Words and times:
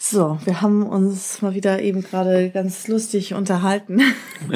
So, 0.00 0.38
wir 0.44 0.62
haben 0.62 0.86
uns 0.86 1.42
mal 1.42 1.54
wieder 1.54 1.82
eben 1.82 2.02
gerade 2.02 2.50
ganz 2.50 2.86
lustig 2.86 3.34
unterhalten. 3.34 4.00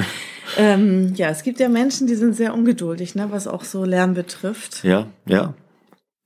ähm, 0.57 1.15
ja, 1.17 1.31
es 1.31 1.43
gibt 1.43 1.59
ja 1.59 1.69
Menschen, 1.69 2.07
die 2.07 2.15
sind 2.15 2.35
sehr 2.37 2.55
ungeduldig, 2.55 3.17
ne, 3.17 3.27
was 3.31 3.49
auch 3.49 3.65
so 3.65 3.85
Lernen 3.85 4.15
betrifft. 4.15 4.85
Ja, 4.85 5.09
ja. 5.27 5.55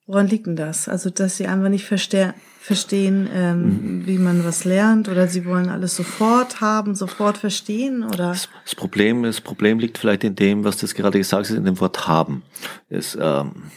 Woran 0.06 0.28
liegt 0.28 0.46
denn 0.46 0.54
das? 0.54 0.86
Also, 0.88 1.08
dass 1.08 1.38
sie 1.38 1.46
einfach 1.46 1.70
nicht 1.70 1.86
verste 1.86 2.34
verstehen, 2.60 3.28
ähm, 3.32 3.62
mhm. 3.62 4.06
wie 4.06 4.18
man 4.18 4.44
was 4.44 4.64
lernt, 4.64 5.08
oder 5.08 5.28
sie 5.28 5.44
wollen 5.44 5.68
alles 5.68 5.94
sofort 5.94 6.60
haben, 6.60 6.96
sofort 6.96 7.38
verstehen, 7.38 8.02
oder? 8.02 8.30
Das, 8.30 8.48
das 8.64 8.74
Problem, 8.74 9.22
das 9.22 9.40
Problem 9.40 9.78
liegt 9.78 9.98
vielleicht 9.98 10.24
in 10.24 10.34
dem, 10.34 10.64
was 10.64 10.76
du 10.76 10.86
gerade 10.88 11.18
gesagt 11.18 11.48
hast, 11.48 11.56
in 11.56 11.64
dem 11.64 11.78
Wort 11.78 12.08
haben. 12.08 12.42
Es, 12.88 13.16
ähm, 13.20 13.70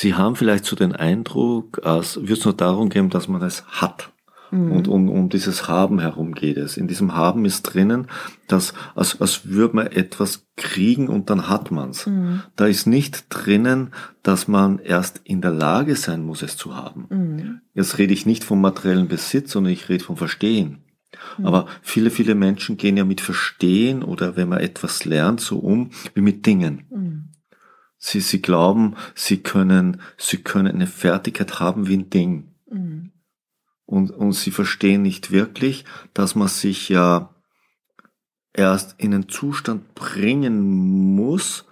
Sie 0.00 0.14
haben 0.14 0.36
vielleicht 0.36 0.64
so 0.64 0.76
den 0.76 0.94
Eindruck, 0.94 1.84
als 1.84 2.18
würde 2.18 2.34
es 2.34 2.44
nur 2.44 2.54
darum 2.54 2.88
gehen, 2.88 3.10
dass 3.10 3.26
man 3.26 3.42
es 3.42 3.64
hat. 3.66 4.12
Mhm. 4.52 4.70
Und 4.70 4.86
um, 4.86 5.08
um 5.08 5.28
dieses 5.28 5.66
Haben 5.66 5.98
herum 5.98 6.36
geht 6.36 6.56
es. 6.56 6.76
In 6.76 6.86
diesem 6.86 7.16
Haben 7.16 7.44
ist 7.44 7.62
drinnen, 7.62 8.06
dass 8.46 8.74
als, 8.94 9.20
als 9.20 9.48
würde 9.48 9.74
man 9.74 9.86
etwas 9.88 10.46
kriegen 10.56 11.08
und 11.08 11.30
dann 11.30 11.48
hat 11.48 11.72
man's. 11.72 12.06
Mhm. 12.06 12.42
Da 12.54 12.66
ist 12.66 12.86
nicht 12.86 13.26
drinnen, 13.28 13.90
dass 14.22 14.46
man 14.46 14.78
erst 14.78 15.20
in 15.24 15.40
der 15.40 15.50
Lage 15.50 15.96
sein 15.96 16.24
muss, 16.24 16.42
es 16.42 16.56
zu 16.56 16.76
haben. 16.76 17.06
Mhm. 17.10 17.60
Jetzt 17.74 17.98
rede 17.98 18.14
ich 18.14 18.24
nicht 18.24 18.44
vom 18.44 18.60
materiellen 18.60 19.08
Besitz, 19.08 19.50
sondern 19.50 19.72
ich 19.72 19.88
rede 19.88 20.04
vom 20.04 20.16
Verstehen. 20.16 20.84
Mhm. 21.38 21.46
Aber 21.46 21.66
viele, 21.82 22.10
viele 22.10 22.36
Menschen 22.36 22.76
gehen 22.76 22.96
ja 22.96 23.04
mit 23.04 23.20
Verstehen 23.20 24.04
oder 24.04 24.36
wenn 24.36 24.48
man 24.48 24.60
etwas 24.60 25.04
lernt, 25.04 25.40
so 25.40 25.58
um 25.58 25.90
wie 26.14 26.20
mit 26.20 26.46
Dingen. 26.46 26.84
Sie, 27.98 28.20
sie 28.20 28.40
glauben, 28.40 28.96
sie 29.14 29.42
können, 29.42 30.00
sie 30.16 30.38
können 30.38 30.74
eine 30.74 30.86
Fertigkeit 30.86 31.58
haben 31.58 31.88
wie 31.88 31.96
ein 31.96 32.10
Ding. 32.10 32.54
Mhm. 32.70 33.12
Und, 33.86 34.10
und 34.10 34.32
sie 34.32 34.50
verstehen 34.50 35.02
nicht 35.02 35.30
wirklich, 35.30 35.84
dass 36.14 36.34
man 36.34 36.48
sich 36.48 36.88
ja 36.88 37.34
erst 38.52 38.94
in 38.98 39.14
einen 39.14 39.28
Zustand 39.28 39.94
bringen 39.94 41.14
muss, 41.14 41.64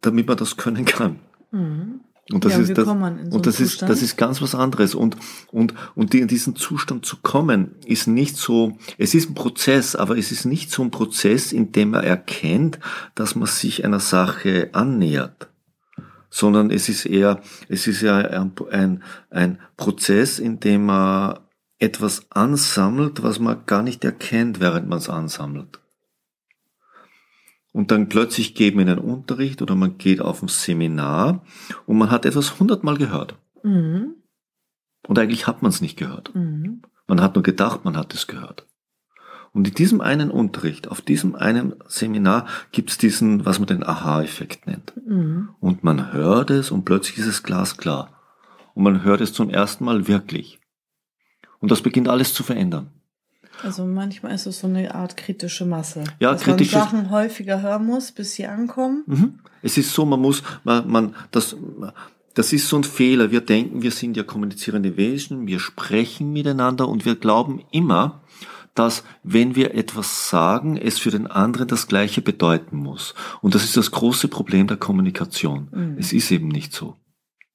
damit 0.00 0.26
man 0.28 0.36
das 0.36 0.56
können 0.56 0.84
kann. 0.84 1.18
Mhm. 1.50 2.00
Und 2.32 2.46
das 2.46 2.52
ja, 2.52 2.60
ist 2.60 2.78
das, 2.78 2.88
und 2.88 3.46
das 3.46 3.60
ist 3.60 3.82
das 3.82 4.00
ist 4.00 4.16
ganz 4.16 4.40
was 4.40 4.54
anderes. 4.54 4.94
Und 4.94 5.16
und 5.52 5.74
und 5.94 6.14
in 6.14 6.26
diesen 6.26 6.56
Zustand 6.56 7.04
zu 7.04 7.18
kommen 7.18 7.74
ist 7.84 8.06
nicht 8.06 8.38
so 8.38 8.78
es 8.96 9.14
ist 9.14 9.28
ein 9.28 9.34
Prozess 9.34 9.94
aber 9.94 10.16
es 10.16 10.32
ist 10.32 10.46
nicht 10.46 10.70
so 10.70 10.82
ein 10.82 10.90
Prozess 10.90 11.52
in 11.52 11.72
dem 11.72 11.90
man 11.90 12.02
erkennt 12.02 12.78
dass 13.14 13.34
man 13.34 13.46
sich 13.46 13.84
einer 13.84 14.00
Sache 14.00 14.70
annähert. 14.72 15.50
Sondern 16.30 16.70
es 16.70 16.88
ist 16.88 17.04
eher 17.04 17.42
es 17.68 17.86
ist 17.86 18.00
ja 18.00 18.16
ein, 18.16 18.52
ein, 18.70 19.02
ein 19.28 19.58
Prozess 19.76 20.38
in 20.38 20.60
dem 20.60 20.86
man 20.86 21.40
etwas 21.78 22.30
ansammelt 22.30 23.22
was 23.22 23.38
man 23.38 23.66
gar 23.66 23.82
nicht 23.82 24.02
erkennt 24.02 24.60
während 24.60 24.88
man 24.88 24.98
es 24.98 25.10
ansammelt 25.10 25.83
und 27.74 27.90
dann 27.90 28.08
plötzlich 28.08 28.54
geht 28.54 28.76
man 28.76 28.86
in 28.86 28.96
den 28.96 29.04
Unterricht 29.04 29.60
oder 29.60 29.74
man 29.74 29.98
geht 29.98 30.20
auf 30.20 30.40
ein 30.42 30.48
Seminar 30.48 31.42
und 31.86 31.98
man 31.98 32.08
hat 32.08 32.24
etwas 32.24 32.60
hundertmal 32.60 32.96
gehört. 32.96 33.34
Mhm. 33.64 34.14
Und 35.08 35.18
eigentlich 35.18 35.48
hat 35.48 35.60
man 35.60 35.70
es 35.70 35.80
nicht 35.80 35.98
gehört. 35.98 36.32
Mhm. 36.36 36.82
Man 37.08 37.20
hat 37.20 37.34
nur 37.34 37.42
gedacht, 37.42 37.84
man 37.84 37.96
hat 37.96 38.14
es 38.14 38.28
gehört. 38.28 38.68
Und 39.52 39.66
in 39.66 39.74
diesem 39.74 40.00
einen 40.00 40.30
Unterricht, 40.30 40.86
auf 40.86 41.00
diesem 41.00 41.34
einen 41.34 41.74
Seminar 41.88 42.46
gibt 42.70 42.90
es 42.90 42.98
diesen, 42.98 43.44
was 43.44 43.58
man 43.58 43.66
den 43.66 43.84
Aha-Effekt 43.84 44.68
nennt. 44.68 44.92
Mhm. 45.04 45.48
Und 45.58 45.82
man 45.82 46.12
hört 46.12 46.50
es 46.50 46.70
und 46.70 46.84
plötzlich 46.84 47.18
ist 47.18 47.26
es 47.26 47.42
glasklar. 47.42 48.20
Und 48.74 48.84
man 48.84 49.02
hört 49.02 49.20
es 49.20 49.32
zum 49.32 49.50
ersten 49.50 49.84
Mal 49.84 50.06
wirklich. 50.06 50.60
Und 51.58 51.72
das 51.72 51.82
beginnt 51.82 52.08
alles 52.08 52.34
zu 52.34 52.44
verändern. 52.44 52.92
Also 53.64 53.86
manchmal 53.86 54.34
ist 54.34 54.46
es 54.46 54.60
so 54.60 54.66
eine 54.66 54.94
Art 54.94 55.16
kritische 55.16 55.64
Masse. 55.64 56.04
Ja, 56.20 56.32
dass 56.32 56.42
kritische. 56.42 56.76
man 56.76 56.84
Sachen 56.84 57.10
häufiger 57.10 57.62
hören 57.62 57.86
muss, 57.86 58.12
bis 58.12 58.34
sie 58.34 58.46
ankommen. 58.46 59.04
Mhm. 59.06 59.38
Es 59.62 59.78
ist 59.78 59.92
so, 59.92 60.04
man 60.04 60.20
muss, 60.20 60.42
man, 60.64 60.88
man, 60.88 61.14
das, 61.30 61.56
das 62.34 62.52
ist 62.52 62.68
so 62.68 62.76
ein 62.76 62.84
Fehler. 62.84 63.30
Wir 63.30 63.40
denken, 63.40 63.82
wir 63.82 63.90
sind 63.90 64.16
ja 64.16 64.22
kommunizierende 64.22 64.96
Wesen, 64.96 65.46
wir 65.46 65.60
sprechen 65.60 66.32
miteinander 66.32 66.88
und 66.88 67.04
wir 67.04 67.16
glauben 67.16 67.62
immer, 67.70 68.20
dass 68.74 69.04
wenn 69.22 69.54
wir 69.54 69.74
etwas 69.74 70.28
sagen, 70.28 70.76
es 70.76 70.98
für 70.98 71.10
den 71.10 71.28
anderen 71.28 71.68
das 71.68 71.86
Gleiche 71.86 72.22
bedeuten 72.22 72.76
muss. 72.76 73.14
Und 73.40 73.54
das 73.54 73.64
ist 73.64 73.76
das 73.76 73.92
große 73.92 74.28
Problem 74.28 74.66
der 74.66 74.76
Kommunikation. 74.76 75.68
Mhm. 75.70 75.96
Es 75.98 76.12
ist 76.12 76.30
eben 76.30 76.48
nicht 76.48 76.72
so. 76.72 76.96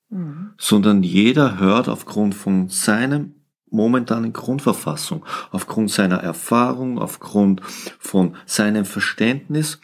Mhm. 0.09 0.51
Sondern 0.57 1.03
jeder 1.03 1.59
hört 1.59 1.89
aufgrund 1.89 2.35
von 2.35 2.69
seinem 2.69 3.35
momentanen 3.71 4.33
Grundverfassung, 4.33 5.25
aufgrund 5.51 5.91
seiner 5.91 6.17
Erfahrung, 6.17 6.99
aufgrund 6.99 7.61
von 7.99 8.35
seinem 8.45 8.85
Verständnis, 8.85 9.79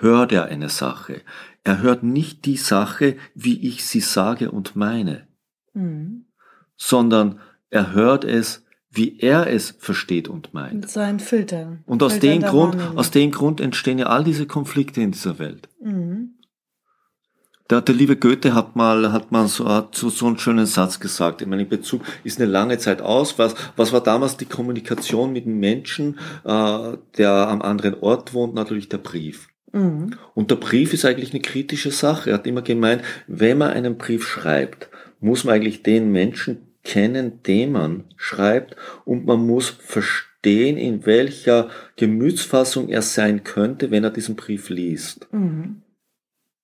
hört 0.00 0.32
er 0.32 0.46
eine 0.46 0.68
Sache. 0.68 1.22
Er 1.64 1.80
hört 1.82 2.02
nicht 2.02 2.44
die 2.44 2.56
Sache, 2.56 3.16
wie 3.34 3.66
ich 3.66 3.84
sie 3.84 4.00
sage 4.00 4.50
und 4.50 4.76
meine, 4.76 5.26
mhm. 5.74 6.26
sondern 6.76 7.40
er 7.70 7.92
hört 7.92 8.24
es, 8.24 8.64
wie 8.90 9.18
er 9.18 9.48
es 9.48 9.72
versteht 9.78 10.28
und 10.28 10.54
meint. 10.54 10.80
Mit 10.80 10.90
seinen 10.90 11.20
Filtern. 11.20 11.82
Und 11.86 12.02
aus 12.02 12.14
Filtern 12.14 12.40
dem 12.40 12.48
Grund, 12.48 12.76
aus 12.96 13.10
dem 13.10 13.30
Grund 13.30 13.60
entstehen 13.60 13.98
ja 13.98 14.06
all 14.06 14.24
diese 14.24 14.46
Konflikte 14.46 15.02
in 15.02 15.12
dieser 15.12 15.38
Welt. 15.38 15.68
Mhm. 15.82 16.35
Der, 17.70 17.80
der 17.80 17.94
liebe 17.94 18.16
Goethe 18.16 18.54
hat 18.54 18.76
mal, 18.76 19.12
hat 19.12 19.32
mal 19.32 19.48
so, 19.48 19.68
hat 19.68 19.94
so, 19.96 20.08
so 20.08 20.26
einen 20.26 20.38
schönen 20.38 20.66
Satz 20.66 21.00
gesagt. 21.00 21.42
Ich 21.42 21.48
meine, 21.48 21.62
in 21.62 21.68
Bezug 21.68 22.02
ist 22.22 22.40
eine 22.40 22.50
lange 22.50 22.78
Zeit 22.78 23.02
aus. 23.02 23.38
Was, 23.38 23.54
was 23.74 23.92
war 23.92 24.02
damals 24.02 24.36
die 24.36 24.46
Kommunikation 24.46 25.32
mit 25.32 25.46
dem 25.46 25.58
Menschen, 25.58 26.18
äh, 26.44 26.96
der 27.18 27.30
am 27.30 27.62
anderen 27.62 27.94
Ort 28.00 28.34
wohnt? 28.34 28.54
Natürlich 28.54 28.88
der 28.88 28.98
Brief. 28.98 29.48
Mhm. 29.72 30.14
Und 30.34 30.50
der 30.50 30.56
Brief 30.56 30.92
ist 30.92 31.04
eigentlich 31.04 31.32
eine 31.32 31.42
kritische 31.42 31.90
Sache. 31.90 32.30
Er 32.30 32.34
hat 32.34 32.46
immer 32.46 32.62
gemeint, 32.62 33.02
wenn 33.26 33.58
man 33.58 33.70
einen 33.70 33.98
Brief 33.98 34.26
schreibt, 34.26 34.88
muss 35.18 35.42
man 35.42 35.56
eigentlich 35.56 35.82
den 35.82 36.12
Menschen 36.12 36.58
kennen, 36.84 37.42
den 37.42 37.72
man 37.72 38.04
schreibt, 38.16 38.76
und 39.04 39.26
man 39.26 39.44
muss 39.44 39.70
verstehen, 39.70 40.76
in 40.76 41.04
welcher 41.04 41.68
Gemütsfassung 41.96 42.88
er 42.88 43.02
sein 43.02 43.42
könnte, 43.42 43.90
wenn 43.90 44.04
er 44.04 44.10
diesen 44.10 44.36
Brief 44.36 44.68
liest. 44.68 45.26
Mhm. 45.32 45.82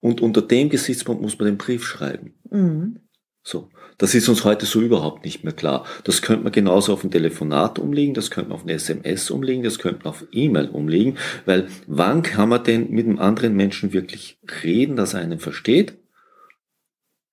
Und 0.02 0.20
unter 0.20 0.42
dem 0.42 0.68
Gesichtspunkt 0.68 1.22
muss 1.22 1.38
man 1.38 1.46
den 1.46 1.58
Brief 1.58 1.86
schreiben. 1.86 2.34
Mhm. 2.50 2.98
So. 3.44 3.70
Das 3.98 4.16
ist 4.16 4.28
uns 4.28 4.44
heute 4.44 4.66
so 4.66 4.80
überhaupt 4.80 5.24
nicht 5.24 5.44
mehr 5.44 5.52
klar. 5.52 5.86
Das 6.02 6.22
könnte 6.22 6.42
man 6.42 6.52
genauso 6.52 6.92
auf 6.92 7.04
ein 7.04 7.10
Telefonat 7.12 7.78
umlegen, 7.78 8.14
das 8.14 8.32
könnte 8.32 8.50
man 8.50 8.58
auf 8.58 8.64
eine 8.64 8.72
SMS 8.72 9.30
umlegen, 9.30 9.62
das 9.62 9.78
könnte 9.78 10.00
man 10.02 10.12
auf 10.12 10.26
E-Mail 10.32 10.68
umlegen, 10.70 11.18
weil 11.44 11.68
wann 11.86 12.22
kann 12.22 12.48
man 12.48 12.64
denn 12.64 12.90
mit 12.90 13.06
einem 13.06 13.20
anderen 13.20 13.54
Menschen 13.54 13.92
wirklich 13.92 14.40
reden, 14.64 14.96
dass 14.96 15.14
er 15.14 15.20
einen 15.20 15.38
versteht? 15.38 15.98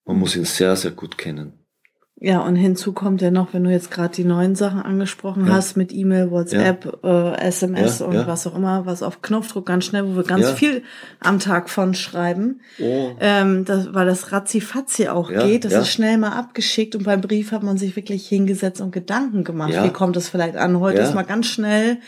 Man 0.06 0.19
muss 0.19 0.36
ihn 0.36 0.46
sehr, 0.46 0.75
sehr 0.75 0.91
gut 0.91 1.18
kennen. 1.18 1.59
Ja, 2.21 2.42
und 2.42 2.57
hinzu 2.57 2.92
kommt 2.92 3.21
ja 3.21 3.31
noch, 3.31 3.54
wenn 3.54 3.63
du 3.63 3.71
jetzt 3.71 3.92
gerade 3.92 4.13
die 4.13 4.25
neuen 4.25 4.54
Sachen 4.56 4.81
angesprochen 4.81 5.48
ja. 5.48 5.54
hast 5.54 5.77
mit 5.77 5.94
E-Mail, 5.94 6.31
WhatsApp, 6.31 7.00
ja. 7.01 7.33
äh, 7.33 7.48
SMS 7.48 8.00
ja, 8.00 8.07
und 8.07 8.27
was 8.27 8.45
auch 8.45 8.56
immer, 8.56 8.86
was 8.86 9.04
auf 9.04 9.21
Knopfdruck 9.21 9.66
ganz 9.66 9.86
schnell, 9.86 10.06
wo 10.06 10.18
wir 10.18 10.24
ganz 10.24 10.51
viel 10.51 10.83
am 11.21 11.39
Tag 11.39 11.69
von 11.69 11.94
schreiben, 11.94 12.60
oh. 12.80 13.12
ähm, 13.21 13.63
das, 13.63 13.94
weil 13.94 14.06
das 14.06 14.33
ratzifatzi 14.33 15.07
auch 15.07 15.30
geht, 15.30 15.63
das 15.63 15.74
ist 15.74 15.89
schnell 15.89 16.18
mal 16.18 16.33
abgeschickt 16.33 16.94
und 16.95 17.06
beim 17.06 17.21
Brief 17.21 17.54
hat 17.54 17.63
man 17.63 17.77
sich 17.77 17.95
wirklich 17.95 18.27
hingesetzt 18.27 18.81
und 18.81 18.92
Gedanken 18.92 19.45
gemacht. 19.45 19.74
Wie 19.81 19.89
kommt 19.89 20.18
das 20.18 20.27
vielleicht 20.27 20.57
an? 20.57 20.80
Heute 20.81 21.00
ist 21.00 21.16
mal 21.16 21.24
ganz 21.24 21.48
schnell 21.48 22.00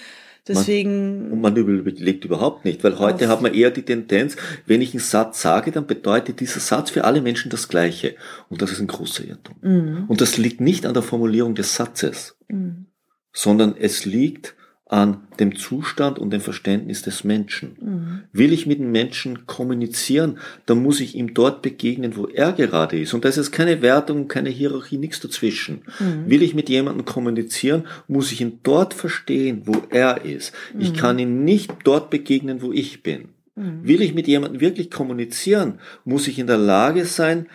Deswegen. 0.47 1.23
Man, 1.23 1.31
und 1.33 1.41
man 1.41 1.55
überlegt 1.55 2.25
überhaupt 2.25 2.65
nicht, 2.65 2.83
weil 2.83 2.97
heute 2.97 3.27
hat 3.27 3.41
man 3.41 3.53
eher 3.53 3.69
die 3.69 3.83
Tendenz, 3.83 4.37
wenn 4.65 4.81
ich 4.81 4.93
einen 4.93 4.99
Satz 4.99 5.41
sage, 5.41 5.71
dann 5.71 5.85
bedeutet 5.85 6.39
dieser 6.39 6.59
Satz 6.59 6.89
für 6.89 7.03
alle 7.03 7.21
Menschen 7.21 7.51
das 7.51 7.67
Gleiche. 7.67 8.15
Und 8.49 8.61
das 8.61 8.71
ist 8.71 8.79
ein 8.79 8.87
großer 8.87 9.23
Irrtum. 9.23 9.55
Mhm. 9.61 10.05
Und 10.07 10.21
das 10.21 10.37
liegt 10.37 10.59
nicht 10.59 10.85
an 10.85 10.93
der 10.93 11.03
Formulierung 11.03 11.53
des 11.53 11.75
Satzes, 11.75 12.37
mhm. 12.47 12.87
sondern 13.31 13.75
es 13.77 14.05
liegt 14.05 14.55
an 14.91 15.25
dem 15.39 15.55
Zustand 15.55 16.19
und 16.19 16.31
dem 16.31 16.41
Verständnis 16.41 17.01
des 17.01 17.23
Menschen. 17.23 17.77
Mhm. 17.79 18.21
Will 18.33 18.51
ich 18.51 18.65
mit 18.65 18.79
dem 18.79 18.91
Menschen 18.91 19.47
kommunizieren, 19.47 20.37
dann 20.65 20.83
muss 20.83 20.99
ich 20.99 21.15
ihm 21.15 21.33
dort 21.33 21.61
begegnen, 21.61 22.17
wo 22.17 22.27
er 22.27 22.51
gerade 22.51 22.99
ist. 22.99 23.13
Und 23.13 23.23
da 23.23 23.29
ist 23.29 23.37
jetzt 23.37 23.53
keine 23.53 23.81
Wertung, 23.81 24.27
keine 24.27 24.49
Hierarchie, 24.49 24.97
nichts 24.97 25.21
dazwischen. 25.21 25.83
Mhm. 25.97 26.29
Will 26.29 26.43
ich 26.43 26.55
mit 26.55 26.67
jemandem 26.67 27.05
kommunizieren, 27.05 27.87
muss 28.09 28.33
ich 28.33 28.41
ihn 28.41 28.59
dort 28.63 28.93
verstehen, 28.93 29.61
wo 29.63 29.81
er 29.91 30.25
ist. 30.25 30.53
Mhm. 30.73 30.81
Ich 30.81 30.93
kann 30.93 31.19
ihn 31.19 31.45
nicht 31.45 31.71
dort 31.85 32.09
begegnen, 32.09 32.61
wo 32.61 32.73
ich 32.73 33.01
bin. 33.01 33.29
Mhm. 33.55 33.87
Will 33.87 34.01
ich 34.01 34.13
mit 34.13 34.27
jemandem 34.27 34.59
wirklich 34.59 34.91
kommunizieren, 34.91 35.79
muss 36.03 36.27
ich 36.27 36.37
in 36.37 36.47
der 36.47 36.57
Lage 36.57 37.05
sein, 37.05 37.47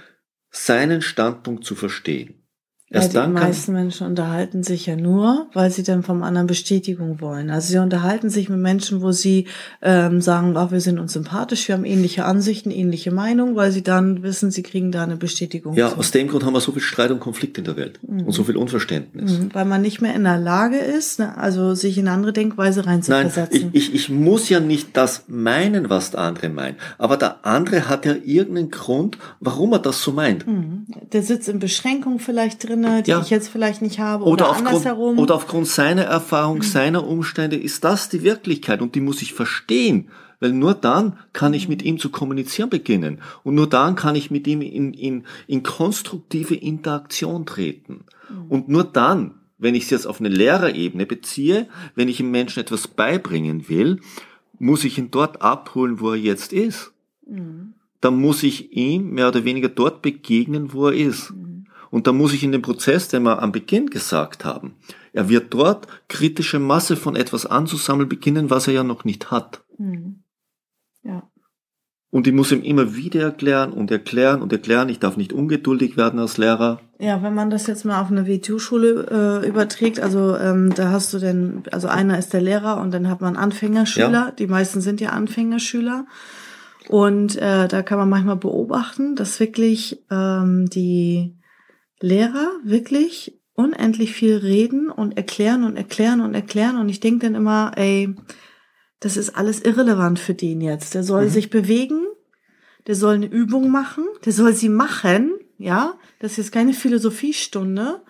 seinen 0.48 1.02
Standpunkt 1.02 1.64
zu 1.64 1.74
verstehen. 1.74 2.45
Erst 2.88 3.14
ja, 3.14 3.26
die 3.26 3.32
meisten 3.32 3.72
Menschen 3.72 4.06
unterhalten 4.06 4.62
sich 4.62 4.86
ja 4.86 4.94
nur, 4.94 5.48
weil 5.52 5.72
sie 5.72 5.82
dann 5.82 6.04
vom 6.04 6.22
anderen 6.22 6.46
Bestätigung 6.46 7.20
wollen. 7.20 7.50
Also 7.50 7.72
sie 7.72 7.78
unterhalten 7.78 8.30
sich 8.30 8.48
mit 8.48 8.60
Menschen, 8.60 9.02
wo 9.02 9.10
sie 9.10 9.48
ähm, 9.82 10.20
sagen, 10.20 10.56
oh, 10.56 10.70
wir 10.70 10.80
sind 10.80 11.00
uns 11.00 11.12
sympathisch, 11.12 11.66
wir 11.66 11.74
haben 11.74 11.84
ähnliche 11.84 12.24
Ansichten, 12.24 12.70
ähnliche 12.70 13.10
Meinungen, 13.10 13.56
weil 13.56 13.72
sie 13.72 13.82
dann 13.82 14.22
wissen, 14.22 14.52
sie 14.52 14.62
kriegen 14.62 14.92
da 14.92 15.02
eine 15.02 15.16
Bestätigung. 15.16 15.74
Ja, 15.74 15.90
zu. 15.90 15.96
aus 15.96 16.12
dem 16.12 16.28
Grund 16.28 16.44
haben 16.44 16.52
wir 16.52 16.60
so 16.60 16.70
viel 16.70 16.80
Streit 16.80 17.10
und 17.10 17.18
Konflikt 17.18 17.58
in 17.58 17.64
der 17.64 17.76
Welt 17.76 17.98
mhm. 18.06 18.26
und 18.26 18.32
so 18.32 18.44
viel 18.44 18.56
Unverständnis. 18.56 19.32
Mhm, 19.32 19.48
weil 19.52 19.64
man 19.64 19.82
nicht 19.82 20.00
mehr 20.00 20.14
in 20.14 20.22
der 20.22 20.38
Lage 20.38 20.78
ist, 20.78 21.18
ne, 21.18 21.36
also 21.36 21.74
sich 21.74 21.98
in 21.98 22.06
andere 22.06 22.32
Denkweise 22.32 22.86
reinzuversetzen. 22.86 23.62
Nein, 23.62 23.70
ich, 23.72 23.88
ich, 23.88 23.94
ich 23.96 24.10
muss 24.10 24.48
ja 24.48 24.60
nicht 24.60 24.96
das 24.96 25.24
meinen, 25.26 25.90
was 25.90 26.12
der 26.12 26.20
andere 26.20 26.50
meint. 26.50 26.76
Aber 26.98 27.16
der 27.16 27.44
andere 27.44 27.88
hat 27.88 28.06
ja 28.06 28.14
irgendeinen 28.24 28.70
Grund, 28.70 29.18
warum 29.40 29.72
er 29.72 29.80
das 29.80 30.02
so 30.02 30.12
meint. 30.12 30.46
Mhm. 30.46 30.86
Der 31.12 31.24
sitzt 31.24 31.48
in 31.48 31.58
Beschränkung 31.58 32.20
vielleicht 32.20 32.68
drin 32.68 32.75
drinne, 32.76 33.02
die 33.02 33.10
ja. 33.10 33.20
ich 33.20 33.30
jetzt 33.30 33.48
vielleicht 33.48 33.82
nicht 33.82 33.98
habe 33.98 34.24
oder, 34.24 34.50
oder 34.50 34.56
andersherum. 34.56 35.18
Oder 35.18 35.34
aufgrund 35.34 35.66
seiner 35.66 36.02
Erfahrung, 36.02 36.58
mhm. 36.58 36.62
seiner 36.62 37.06
Umstände 37.06 37.56
ist 37.56 37.84
das 37.84 38.08
die 38.08 38.22
Wirklichkeit 38.22 38.82
und 38.82 38.94
die 38.94 39.00
muss 39.00 39.22
ich 39.22 39.32
verstehen. 39.32 40.08
Weil 40.38 40.52
nur 40.52 40.74
dann 40.74 41.18
kann 41.32 41.54
ich 41.54 41.66
mit 41.66 41.82
ihm 41.82 41.98
zu 41.98 42.10
kommunizieren 42.10 42.68
beginnen. 42.68 43.22
Und 43.42 43.54
nur 43.54 43.68
dann 43.68 43.94
kann 43.94 44.14
ich 44.14 44.30
mit 44.30 44.46
ihm 44.46 44.60
in, 44.60 44.92
in, 44.92 45.24
in 45.46 45.62
konstruktive 45.62 46.54
Interaktion 46.54 47.46
treten. 47.46 48.04
Mhm. 48.28 48.50
Und 48.50 48.68
nur 48.68 48.84
dann, 48.84 49.36
wenn 49.56 49.74
ich 49.74 49.84
es 49.84 49.90
jetzt 49.90 50.06
auf 50.06 50.20
eine 50.20 50.28
Lehrerebene 50.28 51.06
beziehe, 51.06 51.68
wenn 51.94 52.08
ich 52.08 52.18
dem 52.18 52.30
Menschen 52.30 52.60
etwas 52.60 52.86
beibringen 52.86 53.70
will, 53.70 54.00
muss 54.58 54.84
ich 54.84 54.98
ihn 54.98 55.10
dort 55.10 55.40
abholen, 55.40 56.00
wo 56.00 56.10
er 56.10 56.16
jetzt 56.16 56.52
ist. 56.52 56.92
Mhm. 57.26 57.72
Dann 58.02 58.20
muss 58.20 58.42
ich 58.42 58.76
ihm 58.76 59.12
mehr 59.12 59.28
oder 59.28 59.46
weniger 59.46 59.70
dort 59.70 60.02
begegnen, 60.02 60.74
wo 60.74 60.88
er 60.88 60.94
ist. 60.94 61.30
Mhm. 61.30 61.55
Und 61.90 62.06
da 62.06 62.12
muss 62.12 62.32
ich 62.32 62.42
in 62.42 62.52
den 62.52 62.62
Prozess, 62.62 63.08
den 63.08 63.22
wir 63.22 63.42
am 63.42 63.52
Beginn 63.52 63.90
gesagt 63.90 64.44
haben, 64.44 64.74
er 65.12 65.28
wird 65.28 65.54
dort 65.54 65.86
kritische 66.08 66.58
Masse 66.58 66.96
von 66.96 67.16
etwas 67.16 67.46
anzusammeln 67.46 68.08
beginnen, 68.08 68.50
was 68.50 68.68
er 68.68 68.74
ja 68.74 68.82
noch 68.82 69.04
nicht 69.04 69.30
hat. 69.30 69.64
Mhm. 69.78 70.22
Ja. 71.02 71.30
Und 72.10 72.26
ich 72.26 72.32
muss 72.32 72.52
ihm 72.52 72.62
immer 72.62 72.94
wieder 72.94 73.22
erklären 73.22 73.72
und 73.72 73.90
erklären 73.90 74.40
und 74.40 74.52
erklären. 74.52 74.88
Ich 74.88 75.00
darf 75.00 75.16
nicht 75.16 75.32
ungeduldig 75.32 75.96
werden 75.96 76.18
als 76.18 76.38
Lehrer. 76.38 76.80
Ja, 76.98 77.22
wenn 77.22 77.34
man 77.34 77.50
das 77.50 77.66
jetzt 77.66 77.84
mal 77.84 78.00
auf 78.00 78.10
eine 78.10 78.26
WTU-Schule 78.26 79.42
äh, 79.44 79.48
überträgt, 79.48 80.00
also 80.00 80.36
ähm, 80.36 80.72
da 80.74 80.90
hast 80.90 81.12
du 81.12 81.18
denn, 81.18 81.64
also 81.72 81.88
einer 81.88 82.18
ist 82.18 82.32
der 82.32 82.40
Lehrer 82.40 82.80
und 82.80 82.94
dann 82.94 83.10
hat 83.10 83.20
man 83.20 83.36
Anfängerschüler. 83.36 84.10
Ja. 84.10 84.30
Die 84.30 84.46
meisten 84.46 84.80
sind 84.80 85.00
ja 85.00 85.10
Anfängerschüler. 85.10 86.06
Und 86.88 87.36
äh, 87.36 87.68
da 87.68 87.82
kann 87.82 87.98
man 87.98 88.08
manchmal 88.08 88.36
beobachten, 88.36 89.16
dass 89.16 89.38
wirklich 89.38 90.02
ähm, 90.10 90.70
die 90.70 91.35
Lehrer 92.00 92.50
wirklich 92.62 93.40
unendlich 93.54 94.12
viel 94.12 94.36
reden 94.36 94.90
und 94.90 95.16
erklären 95.16 95.64
und 95.64 95.76
erklären 95.76 96.20
und 96.20 96.34
erklären. 96.34 96.76
Und 96.78 96.88
ich 96.88 97.00
denke 97.00 97.26
dann 97.26 97.34
immer, 97.34 97.72
ey, 97.76 98.14
das 99.00 99.16
ist 99.16 99.30
alles 99.36 99.62
irrelevant 99.62 100.18
für 100.18 100.34
den 100.34 100.60
jetzt. 100.60 100.94
Der 100.94 101.02
soll 101.02 101.24
mhm. 101.24 101.30
sich 101.30 101.50
bewegen, 101.50 102.06
der 102.86 102.94
soll 102.94 103.14
eine 103.14 103.26
Übung 103.26 103.70
machen, 103.70 104.04
der 104.24 104.32
soll 104.32 104.52
sie 104.52 104.68
machen, 104.68 105.32
ja. 105.58 105.98
Das 106.18 106.32
ist 106.32 106.38
jetzt 106.38 106.52
keine 106.52 106.72
Philosophiestunde. 106.72 108.02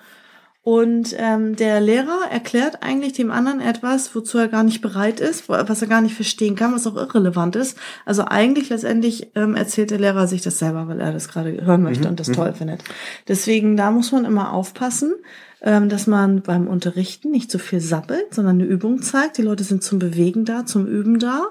Und 0.67 1.15
ähm, 1.17 1.55
der 1.55 1.81
Lehrer 1.81 2.29
erklärt 2.29 2.83
eigentlich 2.83 3.13
dem 3.13 3.31
anderen 3.31 3.61
etwas, 3.61 4.17
wozu 4.17 4.37
er 4.39 4.49
gar 4.49 4.65
nicht 4.65 4.81
bereit 4.81 5.21
ist, 5.21 5.49
was 5.49 5.81
er 5.81 5.87
gar 5.87 6.01
nicht 6.01 6.17
verstehen 6.17 6.57
kann, 6.57 6.75
was 6.75 6.89
auch 6.89 6.97
irrelevant 6.97 7.55
ist. 7.55 7.79
Also 8.05 8.25
eigentlich 8.25 8.69
letztendlich 8.69 9.31
ähm, 9.37 9.55
erzählt 9.55 9.93
der 9.93 10.01
Lehrer 10.01 10.27
sich 10.27 10.43
das 10.43 10.59
selber, 10.59 10.89
weil 10.89 11.01
er 11.01 11.13
das 11.13 11.29
gerade 11.29 11.65
hören 11.65 11.85
möchte 11.85 12.03
mhm. 12.03 12.11
und 12.11 12.19
das 12.19 12.31
mhm. 12.31 12.33
toll 12.33 12.53
findet. 12.53 12.83
Deswegen, 13.29 13.77
da 13.77 13.93
muss 13.93 14.11
man 14.11 14.25
immer 14.25 14.53
aufpassen, 14.53 15.15
ähm, 15.61 15.89
dass 15.89 16.09
man 16.09 16.43
beim 16.43 16.67
Unterrichten 16.67 17.31
nicht 17.31 17.53
so 17.53 17.59
viel 17.59 17.79
sappelt, 17.79 18.35
sondern 18.35 18.57
eine 18.57 18.65
Übung 18.65 19.03
zeigt. 19.03 19.39
Die 19.39 19.43
Leute 19.43 19.63
sind 19.63 19.85
zum 19.85 20.01
Bewegen 20.01 20.45
da, 20.45 20.67
zum 20.67 20.89
Üben 20.89 21.21
da. 21.21 21.45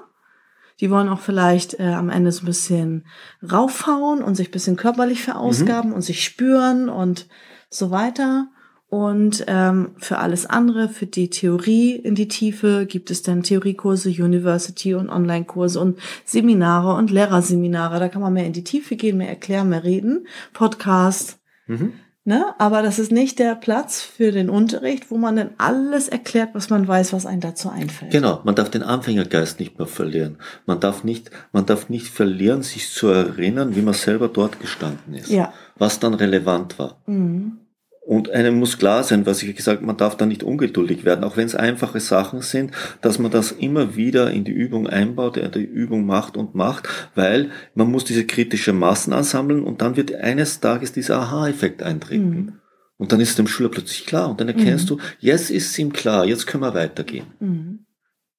Die 0.80 0.90
wollen 0.90 1.08
auch 1.08 1.20
vielleicht 1.20 1.80
äh, 1.80 1.84
am 1.94 2.10
Ende 2.10 2.32
so 2.32 2.42
ein 2.42 2.46
bisschen 2.46 3.06
raufhauen 3.50 4.22
und 4.22 4.34
sich 4.34 4.50
ein 4.50 4.52
bisschen 4.52 4.76
körperlich 4.76 5.22
verausgaben 5.22 5.92
mhm. 5.92 5.96
und 5.96 6.02
sich 6.02 6.22
spüren 6.22 6.90
und 6.90 7.28
so 7.70 7.90
weiter. 7.90 8.48
Und 8.88 9.44
ähm, 9.48 9.90
für 9.98 10.18
alles 10.18 10.46
andere, 10.46 10.88
für 10.88 11.06
die 11.06 11.28
Theorie 11.28 11.96
in 11.96 12.14
die 12.14 12.28
Tiefe, 12.28 12.86
gibt 12.86 13.10
es 13.10 13.22
dann 13.22 13.42
Theoriekurse, 13.42 14.10
University 14.10 14.94
und 14.94 15.08
Online-Kurse 15.08 15.80
und 15.80 15.98
Seminare 16.24 16.94
und 16.94 17.10
Lehrerseminare. 17.10 17.98
Da 17.98 18.08
kann 18.08 18.22
man 18.22 18.32
mehr 18.32 18.46
in 18.46 18.52
die 18.52 18.64
Tiefe 18.64 18.94
gehen, 18.94 19.16
mehr 19.16 19.28
erklären, 19.28 19.68
mehr 19.68 19.82
reden. 19.82 20.26
Podcast. 20.52 21.38
Mhm. 21.66 21.94
Ne? 22.24 22.54
Aber 22.58 22.82
das 22.82 22.98
ist 22.98 23.12
nicht 23.12 23.38
der 23.38 23.54
Platz 23.54 24.02
für 24.02 24.32
den 24.32 24.50
Unterricht, 24.50 25.12
wo 25.12 25.16
man 25.16 25.36
dann 25.36 25.50
alles 25.58 26.08
erklärt, 26.08 26.50
was 26.54 26.70
man 26.70 26.86
weiß, 26.86 27.12
was 27.12 27.24
einem 27.24 27.40
dazu 27.40 27.68
einfällt. 27.70 28.10
Genau, 28.10 28.40
man 28.42 28.56
darf 28.56 28.68
den 28.68 28.82
Anfängergeist 28.82 29.60
nicht 29.60 29.78
mehr 29.78 29.86
verlieren. 29.86 30.38
Man 30.64 30.80
darf 30.80 31.04
nicht, 31.04 31.30
man 31.52 31.66
darf 31.66 31.88
nicht 31.88 32.08
verlieren, 32.08 32.62
sich 32.62 32.90
zu 32.90 33.06
erinnern, 33.08 33.76
wie 33.76 33.82
man 33.82 33.94
selber 33.94 34.26
dort 34.26 34.58
gestanden 34.58 35.14
ist. 35.14 35.30
Ja. 35.30 35.52
Was 35.76 36.00
dann 36.00 36.14
relevant 36.14 36.80
war. 36.80 37.00
Mhm. 37.06 37.58
Und 38.06 38.30
einem 38.30 38.60
muss 38.60 38.78
klar 38.78 39.02
sein, 39.02 39.26
was 39.26 39.42
ich 39.42 39.56
gesagt, 39.56 39.82
man 39.82 39.96
darf 39.96 40.16
da 40.16 40.26
nicht 40.26 40.44
ungeduldig 40.44 41.04
werden, 41.04 41.24
auch 41.24 41.36
wenn 41.36 41.46
es 41.46 41.56
einfache 41.56 41.98
Sachen 41.98 42.40
sind, 42.40 42.70
dass 43.00 43.18
man 43.18 43.32
das 43.32 43.50
immer 43.50 43.96
wieder 43.96 44.30
in 44.30 44.44
die 44.44 44.52
Übung 44.52 44.86
einbaut, 44.86 45.34
die 45.36 45.64
Übung 45.64 46.06
macht 46.06 46.36
und 46.36 46.54
macht, 46.54 46.88
weil 47.16 47.50
man 47.74 47.90
muss 47.90 48.04
diese 48.04 48.24
kritische 48.24 48.72
Massen 48.72 49.12
ansammeln 49.12 49.64
und 49.64 49.82
dann 49.82 49.96
wird 49.96 50.14
eines 50.14 50.60
Tages 50.60 50.92
dieser 50.92 51.18
Aha-Effekt 51.18 51.82
eintreten. 51.82 52.30
Mhm. 52.30 52.52
Und 52.96 53.10
dann 53.10 53.18
ist 53.18 53.30
es 53.30 53.36
dem 53.36 53.48
Schüler 53.48 53.70
plötzlich 53.70 54.06
klar 54.06 54.30
und 54.30 54.40
dann 54.40 54.46
erkennst 54.46 54.84
mhm. 54.88 54.98
du, 54.98 55.02
jetzt 55.18 55.50
ist 55.50 55.70
es 55.72 55.78
ihm 55.80 55.92
klar, 55.92 56.24
jetzt 56.24 56.46
können 56.46 56.62
wir 56.62 56.74
weitergehen. 56.74 57.26
Mhm. 57.40 57.86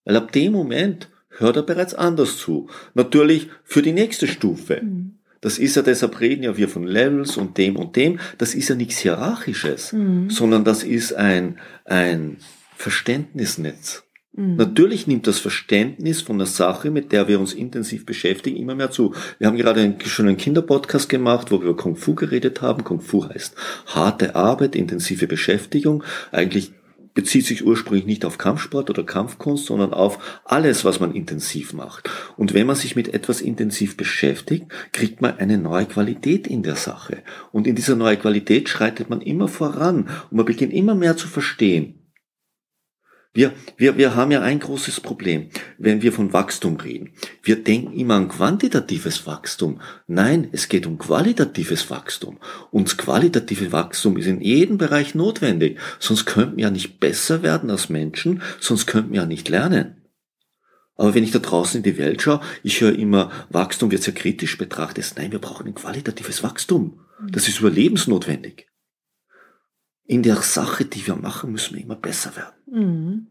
Weil 0.06 0.16
ab 0.16 0.32
dem 0.32 0.54
Moment 0.54 1.10
hört 1.38 1.58
er 1.58 1.64
bereits 1.64 1.94
anders 1.94 2.38
zu. 2.38 2.70
Natürlich 2.94 3.50
für 3.66 3.82
die 3.82 3.92
nächste 3.92 4.28
Stufe. 4.28 4.80
Mhm. 4.82 5.17
Das 5.42 5.60
ist 5.60 5.76
ja, 5.76 5.82
deshalb 5.82 6.20
reden 6.20 6.44
ja 6.44 6.58
wir 6.58 6.70
von 6.70 6.84
Levels 6.84 7.38
und 7.38 7.58
dem 7.58 7.76
und 7.76 7.96
dem. 7.96 8.20
Das 8.38 8.56
ist 8.56 8.70
ja 8.70 8.76
nichts 8.76 9.00
Hierarchisches, 9.00 9.94
mhm. 9.94 10.30
sondern 10.30 10.64
das 10.64 10.84
ist 10.84 11.14
ein, 11.14 11.60
ein 11.86 12.38
Verständnisnetz. 12.76 14.04
Mhm. 14.38 14.56
Natürlich 14.56 15.08
nimmt 15.08 15.28
das 15.28 15.40
Verständnis 15.40 16.22
von 16.22 16.38
der 16.38 16.48
Sache, 16.48 16.92
mit 16.92 17.12
der 17.12 17.28
wir 17.28 17.40
uns 17.40 17.54
intensiv 17.54 18.06
beschäftigen, 18.06 18.58
immer 18.58 18.76
mehr 18.76 18.92
zu. 18.92 19.14
Wir 19.40 19.48
haben 19.48 19.58
gerade 19.58 19.82
einen 19.82 20.00
schönen 20.02 20.38
Kinderpodcast 20.38 21.10
gemacht, 21.10 21.52
wo 21.52 21.60
wir 21.60 21.70
über 21.70 21.78
Kung 21.78 21.96
Fu 21.96 22.14
geredet 22.14 22.62
haben. 22.62 22.84
Kung 22.84 23.02
Fu 23.02 23.28
heißt 23.28 23.56
harte 23.88 24.36
Arbeit, 24.36 24.76
intensive 24.76 25.28
Beschäftigung. 25.28 26.04
Eigentlich 26.32 26.72
bezieht 27.18 27.48
sich 27.48 27.66
ursprünglich 27.66 28.06
nicht 28.06 28.26
auf 28.26 28.38
Kampfsport 28.38 28.92
oder 28.92 29.04
Kampfkunst, 29.04 29.66
sondern 29.66 29.92
auf 29.92 30.20
alles, 30.46 30.86
was 30.86 31.00
man 31.00 31.16
intensiv 31.16 31.74
macht. 31.74 32.12
Und 32.38 32.54
wenn 32.54 32.68
man 32.68 32.76
sich 32.76 32.96
mit 32.96 33.12
etwas 33.12 33.42
intensiv 33.42 33.98
beschäftigt, 33.98 34.68
kriegt 34.92 35.20
man 35.20 35.40
eine 35.40 35.58
neue 35.58 35.88
Qualität 35.88 36.46
in 36.46 36.62
der 36.62 36.76
Sache. 36.76 37.24
Und 37.52 37.66
in 37.66 37.76
dieser 37.76 37.96
neuen 37.96 38.20
Qualität 38.20 38.70
schreitet 38.70 39.10
man 39.10 39.22
immer 39.22 39.48
voran 39.48 40.10
und 40.30 40.38
man 40.38 40.46
beginnt 40.46 40.74
immer 40.74 40.94
mehr 40.94 41.18
zu 41.18 41.28
verstehen. 41.28 41.97
Wir, 43.34 43.54
wir, 43.78 43.98
wir 43.98 44.16
haben 44.16 44.32
ja 44.32 44.42
ein 44.42 44.60
großes 44.60 45.02
Problem, 45.02 45.50
wenn 45.78 46.02
wir 46.02 46.12
von 46.12 46.34
Wachstum 46.34 46.78
reden. 46.78 47.12
Wir 47.44 47.64
denken 47.64 47.94
immer 47.94 48.16
an 48.16 48.30
quantitatives 48.30 49.28
Wachstum. 49.28 49.80
Nein, 50.08 50.50
es 50.54 50.70
geht 50.70 50.88
um 50.88 50.98
qualitatives 50.98 51.90
Wachstum. 51.90 52.40
Und 52.72 52.98
qualitative 52.98 53.72
Wachstum 53.72 54.18
ist 54.18 54.26
in 54.26 54.42
jedem 54.42 54.78
Bereich 54.78 55.14
notwendig. 55.14 55.80
Sonst 56.00 56.26
könnten 56.26 56.58
wir 56.58 56.64
ja 56.64 56.72
nicht 56.72 57.00
besser 57.00 57.44
werden 57.44 57.70
als 57.70 57.90
Menschen, 57.90 58.42
sonst 58.60 58.88
könnten 58.88 59.14
wir 59.14 59.22
ja 59.22 59.28
nicht 59.28 59.50
lernen. 59.50 60.02
Aber 60.96 61.14
wenn 61.14 61.24
ich 61.24 61.32
da 61.32 61.40
draußen 61.40 61.78
in 61.78 61.84
die 61.84 62.00
Welt 62.00 62.24
schaue, 62.24 62.42
ich 62.64 62.82
höre 62.82 62.98
immer, 62.98 63.32
Wachstum 63.50 63.92
wird 63.92 64.02
sehr 64.02 64.16
kritisch 64.16 64.58
betrachtet. 64.58 65.14
Nein, 65.16 65.32
wir 65.32 65.40
brauchen 65.40 65.68
ein 65.68 65.76
qualitatives 65.76 66.42
Wachstum. 66.42 67.02
Das 67.30 67.48
ist 67.48 67.60
überlebensnotwendig 67.60 68.68
in 70.08 70.24
der 70.24 70.38
Sache, 70.38 70.86
die 70.86 71.06
wir 71.06 71.16
machen, 71.16 71.52
müssen 71.52 71.76
wir 71.76 71.84
immer 71.84 71.96
besser 71.96 72.36
werden. 72.36 72.56
Mhm. 72.72 73.28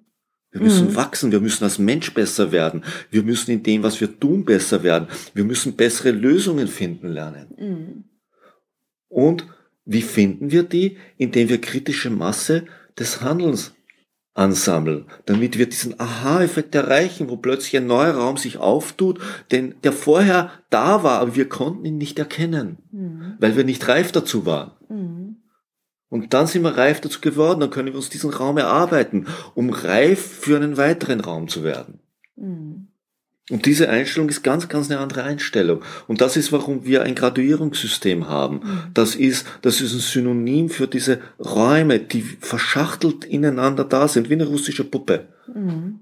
Wir 0.50 0.60
müssen 0.60 0.88
mhm. 0.88 0.96
wachsen, 0.96 1.32
wir 1.32 1.40
müssen 1.40 1.64
als 1.64 1.78
Mensch 1.78 2.14
besser 2.14 2.52
werden, 2.52 2.84
wir 3.10 3.22
müssen 3.22 3.50
in 3.50 3.62
dem, 3.62 3.82
was 3.82 4.00
wir 4.00 4.18
tun, 4.18 4.44
besser 4.44 4.82
werden, 4.82 5.08
wir 5.34 5.44
müssen 5.44 5.76
bessere 5.76 6.12
Lösungen 6.12 6.68
finden 6.68 7.08
lernen. 7.08 7.48
Mhm. 7.58 8.04
Und 9.08 9.46
wie 9.84 10.02
finden 10.02 10.50
wir 10.50 10.62
die? 10.62 10.96
Indem 11.16 11.48
wir 11.48 11.60
kritische 11.60 12.10
Masse 12.10 12.64
des 12.98 13.20
Handelns 13.20 13.72
ansammeln, 14.34 15.06
damit 15.24 15.56
wir 15.56 15.66
diesen 15.66 15.98
Aha-Effekt 15.98 16.74
erreichen, 16.74 17.30
wo 17.30 17.36
plötzlich 17.38 17.76
ein 17.76 17.86
neuer 17.86 18.14
Raum 18.14 18.36
sich 18.36 18.58
auftut, 18.58 19.18
denn 19.50 19.74
der 19.82 19.92
vorher 19.92 20.50
da 20.68 21.02
war, 21.02 21.20
aber 21.20 21.36
wir 21.36 21.48
konnten 21.48 21.86
ihn 21.86 21.96
nicht 21.96 22.18
erkennen, 22.18 22.78
mhm. 22.92 23.34
weil 23.38 23.56
wir 23.56 23.64
nicht 23.64 23.88
reif 23.88 24.12
dazu 24.12 24.44
waren. 24.44 24.72
Und 26.08 26.34
dann 26.34 26.46
sind 26.46 26.62
wir 26.62 26.76
reif 26.76 27.00
dazu 27.00 27.20
geworden, 27.20 27.60
dann 27.60 27.70
können 27.70 27.88
wir 27.88 27.96
uns 27.96 28.10
diesen 28.10 28.30
Raum 28.30 28.58
erarbeiten, 28.58 29.26
um 29.54 29.70
reif 29.70 30.20
für 30.20 30.56
einen 30.56 30.76
weiteren 30.76 31.20
Raum 31.20 31.48
zu 31.48 31.64
werden. 31.64 31.98
Mhm. 32.36 32.88
Und 33.48 33.64
diese 33.66 33.88
Einstellung 33.88 34.28
ist 34.28 34.42
ganz, 34.42 34.68
ganz 34.68 34.90
eine 34.90 34.98
andere 34.98 35.22
Einstellung. 35.22 35.82
Und 36.08 36.20
das 36.20 36.36
ist, 36.36 36.50
warum 36.50 36.84
wir 36.84 37.02
ein 37.02 37.14
Graduierungssystem 37.14 38.28
haben. 38.28 38.56
Mhm. 38.56 38.80
Das 38.92 39.14
ist, 39.14 39.46
das 39.62 39.80
ist 39.80 39.92
ein 39.92 40.00
Synonym 40.00 40.68
für 40.68 40.88
diese 40.88 41.20
Räume, 41.38 42.00
die 42.00 42.22
verschachtelt 42.22 43.24
ineinander 43.24 43.84
da 43.84 44.08
sind, 44.08 44.30
wie 44.30 44.34
eine 44.34 44.46
russische 44.46 44.82
Puppe. 44.82 45.28
Mhm. 45.52 46.00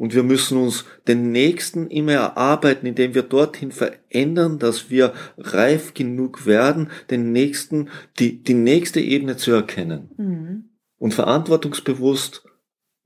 Und 0.00 0.14
wir 0.14 0.22
müssen 0.22 0.56
uns 0.56 0.86
den 1.06 1.30
nächsten 1.30 1.88
immer 1.88 2.14
erarbeiten, 2.14 2.86
indem 2.86 3.14
wir 3.14 3.22
dorthin 3.22 3.70
verändern, 3.70 4.58
dass 4.58 4.88
wir 4.88 5.12
reif 5.36 5.92
genug 5.92 6.46
werden, 6.46 6.88
den 7.10 7.32
nächsten, 7.32 7.90
die, 8.18 8.42
die 8.42 8.54
nächste 8.54 9.00
Ebene 9.00 9.36
zu 9.36 9.50
erkennen. 9.52 10.08
Mhm. 10.16 10.70
Und 10.96 11.12
verantwortungsbewusst 11.12 12.46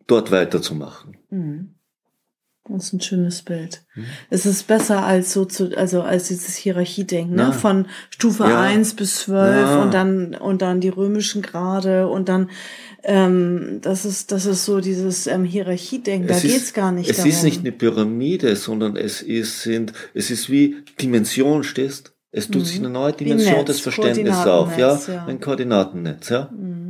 dort 0.06 0.30
weiterzumachen. 0.30 1.16
Mhm. 1.30 1.73
Das 2.66 2.84
ist 2.84 2.92
ein 2.94 3.00
schönes 3.00 3.42
Bild. 3.42 3.82
Hm. 3.92 4.04
Es 4.30 4.46
ist 4.46 4.66
besser 4.66 5.04
als 5.04 5.34
so 5.34 5.44
zu, 5.44 5.76
also 5.76 6.00
als 6.00 6.28
dieses 6.28 6.56
Hierarchiedenken, 6.56 7.36
ne? 7.36 7.52
Von 7.52 7.86
Stufe 8.08 8.44
ja. 8.44 8.60
1 8.62 8.94
bis 8.94 9.16
12 9.20 9.54
ja. 9.54 9.82
und 9.82 9.92
dann, 9.92 10.34
und 10.34 10.62
dann 10.62 10.80
die 10.80 10.88
römischen 10.88 11.42
Grade 11.42 12.08
und 12.08 12.30
dann, 12.30 12.48
ähm, 13.02 13.80
das 13.82 14.06
ist, 14.06 14.32
das 14.32 14.46
ist 14.46 14.64
so 14.64 14.80
dieses 14.80 15.26
ähm, 15.26 15.44
Hierarchiedenken, 15.44 16.26
da 16.26 16.38
geht's 16.38 16.72
gar 16.72 16.90
nicht 16.90 17.10
Es 17.10 17.18
darum. 17.18 17.30
ist 17.32 17.42
nicht 17.42 17.60
eine 17.60 17.72
Pyramide, 17.72 18.56
sondern 18.56 18.96
es 18.96 19.20
ist, 19.20 19.60
sind, 19.60 19.92
es 20.14 20.30
ist 20.30 20.48
wie 20.48 20.76
Dimension, 21.00 21.64
stehst? 21.64 22.14
Es 22.30 22.46
tut 22.46 22.62
mhm. 22.62 22.64
sich 22.64 22.78
eine 22.78 22.90
neue 22.90 23.12
Dimension 23.12 23.64
des 23.64 23.80
Verständnisses 23.80 24.46
auf, 24.46 24.76
ja? 24.78 24.98
ja? 25.06 25.26
Ein 25.26 25.38
Koordinatennetz, 25.38 26.30
ja? 26.30 26.50
Mhm. 26.50 26.83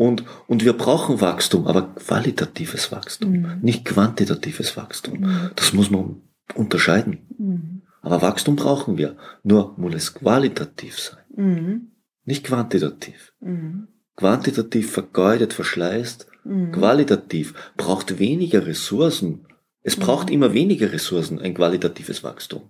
Und, 0.00 0.24
und 0.46 0.64
wir 0.64 0.72
brauchen 0.72 1.20
Wachstum, 1.20 1.66
aber 1.66 1.94
qualitatives 1.94 2.90
Wachstum, 2.90 3.32
mhm. 3.32 3.58
nicht 3.60 3.84
quantitatives 3.84 4.74
Wachstum. 4.78 5.20
Mhm. 5.20 5.50
Das 5.56 5.74
muss 5.74 5.90
man 5.90 6.22
unterscheiden. 6.54 7.18
Mhm. 7.36 7.82
Aber 8.00 8.22
Wachstum 8.22 8.56
brauchen 8.56 8.96
wir. 8.96 9.18
Nur 9.42 9.74
muss 9.76 9.94
es 9.94 10.14
qualitativ 10.14 10.98
sein. 10.98 11.22
Mhm. 11.36 11.90
Nicht 12.24 12.44
quantitativ. 12.44 13.34
Mhm. 13.40 13.88
Quantitativ 14.16 14.90
vergeudet, 14.90 15.52
verschleißt. 15.52 16.26
Mhm. 16.44 16.72
Qualitativ 16.72 17.52
braucht 17.76 18.18
weniger 18.18 18.64
Ressourcen. 18.64 19.48
Es 19.82 19.96
braucht 19.96 20.30
immer 20.30 20.54
weniger 20.54 20.92
Ressourcen, 20.92 21.38
ein 21.40 21.52
qualitatives 21.52 22.24
Wachstum. 22.24 22.62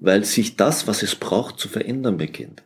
Weil 0.00 0.24
sich 0.24 0.56
das, 0.56 0.86
was 0.86 1.02
es 1.02 1.16
braucht, 1.16 1.58
zu 1.58 1.68
verändern 1.68 2.16
beginnt. 2.16 2.62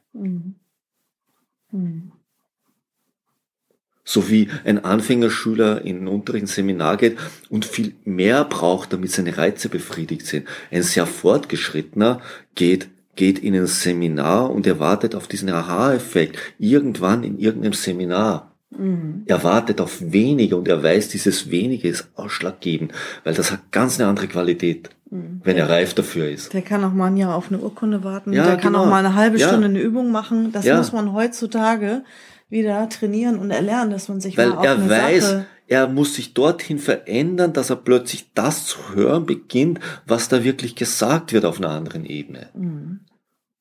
So 4.08 4.30
wie 4.30 4.48
ein 4.64 4.84
Anfängerschüler 4.84 5.84
in 5.84 6.04
ein 6.04 6.08
unteren 6.08 6.46
Seminar 6.46 6.96
geht 6.96 7.18
und 7.50 7.64
viel 7.64 7.94
mehr 8.04 8.44
braucht, 8.44 8.92
damit 8.92 9.10
seine 9.10 9.36
Reize 9.36 9.68
befriedigt 9.68 10.26
sind. 10.26 10.46
Ein 10.70 10.82
sehr 10.82 11.06
fortgeschrittener 11.06 12.20
geht 12.54 12.88
geht 13.16 13.38
in 13.38 13.54
ein 13.54 13.66
Seminar 13.66 14.50
und 14.50 14.66
erwartet 14.66 15.14
auf 15.14 15.26
diesen 15.26 15.48
Aha-Effekt 15.48 16.38
irgendwann 16.58 17.24
in 17.24 17.38
irgendeinem 17.38 17.72
Seminar. 17.72 18.52
Mhm. 18.70 19.22
Er 19.26 19.42
wartet 19.42 19.80
auf 19.80 19.98
wenige 20.00 20.56
und 20.56 20.68
er 20.68 20.82
weiß, 20.82 21.08
dieses 21.08 21.50
wenige 21.50 21.88
ist 21.88 22.08
ausschlaggebend, 22.14 22.92
weil 23.24 23.34
das 23.34 23.50
hat 23.50 23.72
ganz 23.72 23.98
eine 23.98 24.08
andere 24.08 24.28
Qualität, 24.28 24.90
mhm. 25.10 25.40
wenn 25.42 25.56
er 25.56 25.68
reif 25.68 25.94
dafür 25.94 26.28
ist. 26.28 26.52
Der 26.52 26.62
kann 26.62 26.84
auch 26.84 26.92
mal 26.92 27.06
ein 27.06 27.16
Jahr 27.16 27.34
auf 27.34 27.50
eine 27.50 27.58
Urkunde 27.58 28.04
warten, 28.04 28.32
ja, 28.32 28.44
der 28.44 28.56
kann 28.56 28.74
genau. 28.74 28.84
auch 28.84 28.90
mal 28.90 29.04
eine 29.04 29.14
halbe 29.14 29.38
Stunde 29.38 29.62
ja. 29.62 29.68
eine 29.68 29.80
Übung 29.80 30.10
machen. 30.12 30.52
Das 30.52 30.64
ja. 30.64 30.76
muss 30.76 30.92
man 30.92 31.12
heutzutage 31.12 32.02
wieder 32.48 32.88
trainieren 32.88 33.38
und 33.38 33.50
erlernen, 33.50 33.90
dass 33.90 34.08
man 34.08 34.20
sich 34.20 34.36
Weil 34.36 34.50
mal 34.50 34.58
auf 34.58 34.64
er 34.64 34.74
eine 34.74 34.88
weiß, 34.88 35.24
Sache 35.24 35.46
er 35.68 35.88
muss 35.88 36.14
sich 36.14 36.34
dorthin 36.34 36.78
verändern, 36.78 37.52
dass 37.52 37.70
er 37.70 37.76
plötzlich 37.76 38.32
das 38.34 38.66
zu 38.66 38.94
hören 38.94 39.26
beginnt, 39.26 39.80
was 40.06 40.28
da 40.28 40.44
wirklich 40.44 40.76
gesagt 40.76 41.32
wird 41.32 41.44
auf 41.44 41.58
einer 41.58 41.70
anderen 41.70 42.04
Ebene. 42.04 42.50
Mhm. 42.54 43.00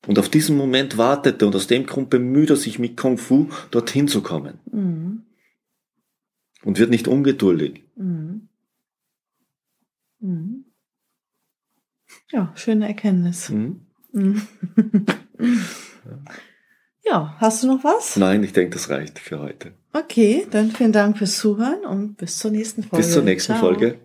Und 0.06 0.18
auf 0.20 0.28
diesen 0.28 0.56
Moment 0.56 0.98
wartet 0.98 1.42
er 1.42 1.48
und 1.48 1.56
aus 1.56 1.66
dem 1.66 1.84
Grund 1.84 2.10
bemüht 2.10 2.50
er 2.50 2.56
sich 2.56 2.78
mit 2.78 2.96
Kung 2.96 3.18
Fu 3.18 3.48
dorthin 3.72 4.06
zu 4.06 4.22
kommen. 4.22 4.60
Mhm. 4.70 5.22
Und 6.62 6.78
wird 6.78 6.90
nicht 6.90 7.08
ungeduldig. 7.08 7.82
Mhm. 7.96 8.48
mhm. 10.20 10.64
Ja, 12.30 12.52
schöne 12.54 12.86
Erkenntnis. 12.86 13.50
Mhm. 13.50 13.80
Ja, 17.08 17.34
hast 17.38 17.62
du 17.62 17.68
noch 17.68 17.84
was? 17.84 18.16
Nein, 18.16 18.42
ich 18.42 18.52
denke, 18.52 18.74
das 18.74 18.90
reicht 18.90 19.18
für 19.18 19.38
heute. 19.38 19.72
Okay, 19.92 20.46
dann 20.50 20.72
vielen 20.72 20.92
Dank 20.92 21.18
fürs 21.18 21.38
Zuhören 21.38 21.84
und 21.86 22.16
bis 22.16 22.38
zur 22.38 22.50
nächsten 22.50 22.82
Folge. 22.82 22.96
Bis 22.96 23.12
zur 23.12 23.22
nächsten 23.22 23.52
Ciao. 23.52 23.60
Folge. 23.60 23.98